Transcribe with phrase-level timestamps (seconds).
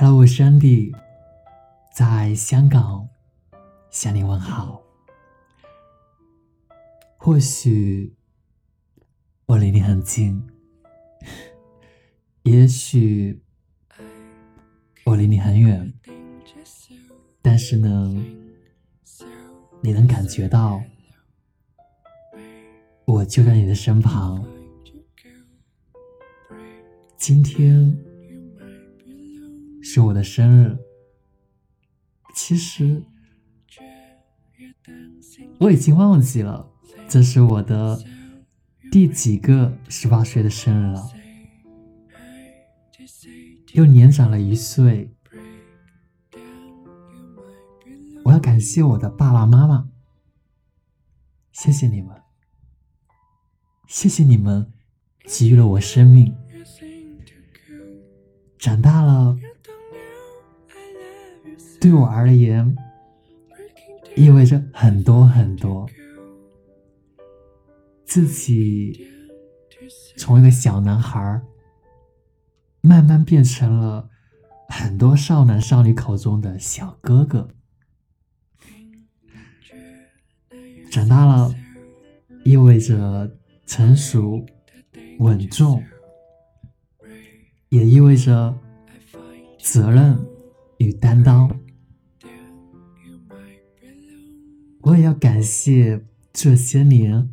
[0.00, 0.94] Hello，我是 Andy，
[1.92, 3.08] 在香港
[3.90, 4.80] 向你问好。
[7.16, 8.14] 或许
[9.46, 10.40] 我离你很近，
[12.44, 13.42] 也许
[15.04, 15.92] 我离你很远，
[17.42, 18.24] 但是呢，
[19.80, 20.80] 你能感觉到，
[23.04, 24.46] 我就在你的身旁。
[27.16, 28.07] 今天。
[29.90, 30.76] 是我的生日，
[32.34, 33.02] 其实
[35.60, 36.70] 我已经忘记了
[37.08, 37.98] 这是我的
[38.92, 41.10] 第几个十八岁的生日了，
[43.72, 45.10] 又年长了一岁。
[48.24, 49.88] 我要感谢我的爸爸妈妈，
[51.50, 52.14] 谢谢你们，
[53.86, 54.70] 谢谢你们
[55.24, 56.36] 给予了我生命，
[58.58, 59.38] 长大了。
[61.80, 62.76] 对我而言，
[64.16, 65.88] 意味着很多很多。
[68.04, 69.06] 自己
[70.16, 71.40] 从一个小男孩，
[72.80, 74.08] 慢慢变成了
[74.68, 77.48] 很多少男少女口中的小哥哥。
[80.90, 81.54] 长大了，
[82.44, 84.44] 意味着成熟、
[85.18, 85.84] 稳重，
[87.68, 88.58] 也意味着
[89.60, 90.18] 责任
[90.92, 91.58] 担当。
[94.82, 97.28] 我也要感谢这些年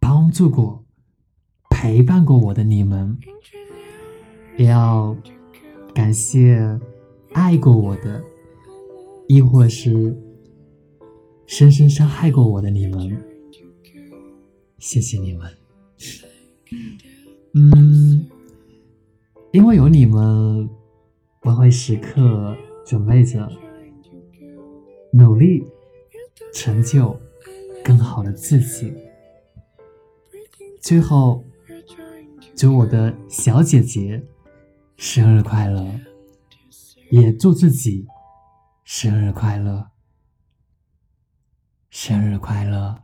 [0.00, 0.84] 帮助过、
[1.68, 3.18] 陪伴过我的你们，
[4.56, 5.14] 也要
[5.94, 6.80] 感谢
[7.32, 8.22] 爱过我的，
[9.28, 10.16] 亦或是
[11.46, 13.22] 深深伤害过我的你们。
[14.78, 15.50] 谢谢你们。
[17.52, 18.26] 嗯，
[19.52, 20.68] 因为有你们，
[21.42, 22.56] 我会时刻
[22.86, 23.46] 准备着
[25.12, 25.66] 努力。
[26.52, 27.20] 成就
[27.84, 28.94] 更好的自己。
[30.80, 31.44] 最后，
[32.54, 34.24] 祝我的小姐姐
[34.96, 35.86] 生日快乐，
[37.10, 38.06] 也祝自己
[38.84, 39.90] 生日快乐，
[41.90, 43.02] 生日快乐。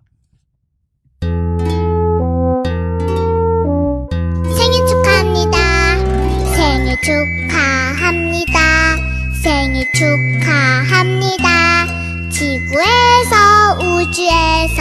[9.83, 11.87] 生日축하합니다
[12.31, 13.35] 지구에서
[13.81, 14.81] 우주에서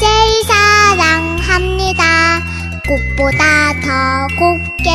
[0.00, 2.02] 제일 사랑합니다.
[2.86, 4.88] 꽃보다 더 곱게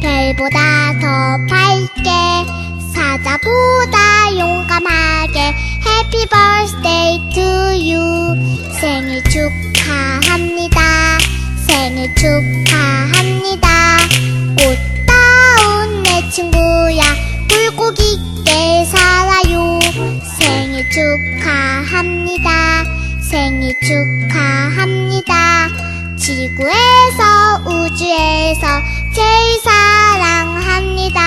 [0.00, 0.58] 별보다
[1.00, 1.06] 더
[1.48, 2.10] 밝게
[2.92, 3.96] 사자보다
[4.38, 5.54] 용감하게
[5.86, 7.40] Happy birthday to
[7.80, 8.04] you
[8.78, 10.78] 생일 축하합니다.
[11.66, 13.66] 생일 축하합니다.
[14.56, 14.85] 꽃
[20.96, 22.48] 축하합니다.
[23.20, 25.68] 생일 축하합니다.
[26.16, 28.66] 지구에서 우주에서
[29.12, 31.20] 제일 사랑합니다.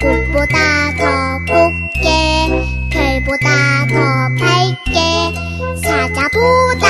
[0.00, 0.56] 꽃보다
[0.98, 2.50] 더 곱게
[2.90, 3.94] 별보다 더
[4.40, 4.98] 밝게
[5.80, 6.89] 사자보다